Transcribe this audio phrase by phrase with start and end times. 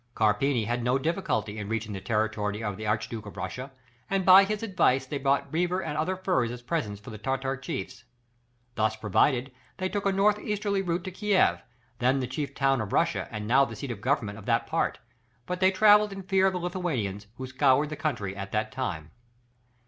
[0.15, 3.71] Carpini had no difficulty in reaching the territory of the Archduke of Russia,
[4.09, 7.55] and by his advice they bought beaver and other furs as presents for the Tartar
[7.55, 8.03] chiefs.
[8.73, 11.61] Thus provided, they took a north easterly route to Kiev,
[11.99, 14.97] then the chief town of Russia and now the seat of Government of that part,
[15.45, 19.11] but they travelled in fear of the Lithuanians, who scoured the country at that time.